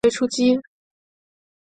[0.03, 0.59] 準备出击